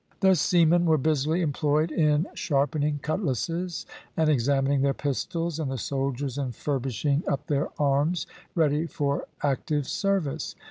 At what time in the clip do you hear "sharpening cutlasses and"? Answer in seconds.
2.33-4.29